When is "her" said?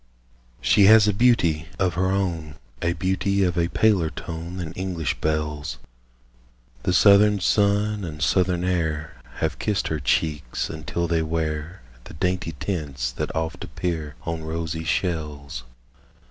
1.93-2.07, 9.89-9.99